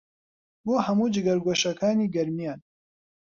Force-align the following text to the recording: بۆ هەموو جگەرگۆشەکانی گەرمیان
بۆ 0.65 0.73
هەموو 0.85 1.13
جگەرگۆشەکانی 1.15 2.11
گەرمیان 2.15 2.59